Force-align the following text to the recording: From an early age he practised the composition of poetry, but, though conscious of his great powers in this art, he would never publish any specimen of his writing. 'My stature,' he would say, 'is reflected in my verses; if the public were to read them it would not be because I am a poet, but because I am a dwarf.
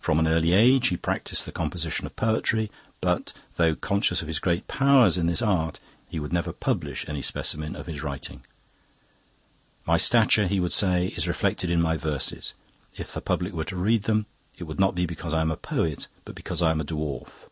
From 0.00 0.18
an 0.18 0.26
early 0.26 0.52
age 0.54 0.88
he 0.88 0.96
practised 0.96 1.46
the 1.46 1.52
composition 1.52 2.04
of 2.04 2.16
poetry, 2.16 2.68
but, 3.00 3.32
though 3.56 3.76
conscious 3.76 4.20
of 4.20 4.26
his 4.26 4.40
great 4.40 4.66
powers 4.66 5.16
in 5.16 5.26
this 5.26 5.40
art, 5.40 5.78
he 6.08 6.18
would 6.18 6.32
never 6.32 6.52
publish 6.52 7.04
any 7.08 7.22
specimen 7.22 7.76
of 7.76 7.86
his 7.86 8.02
writing. 8.02 8.44
'My 9.84 9.98
stature,' 9.98 10.48
he 10.48 10.58
would 10.58 10.72
say, 10.72 11.12
'is 11.16 11.28
reflected 11.28 11.70
in 11.70 11.80
my 11.80 11.96
verses; 11.96 12.54
if 12.96 13.12
the 13.14 13.20
public 13.20 13.52
were 13.52 13.62
to 13.62 13.76
read 13.76 14.02
them 14.02 14.26
it 14.58 14.64
would 14.64 14.80
not 14.80 14.96
be 14.96 15.06
because 15.06 15.32
I 15.32 15.42
am 15.42 15.52
a 15.52 15.56
poet, 15.56 16.08
but 16.24 16.34
because 16.34 16.60
I 16.60 16.72
am 16.72 16.80
a 16.80 16.84
dwarf. 16.84 17.46